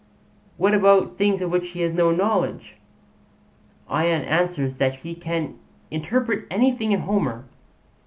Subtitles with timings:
[0.57, 2.75] 'What about things of which he has no knowledge?'
[3.87, 5.59] Ion answers that he can
[5.91, 7.45] interpret anything in Homer.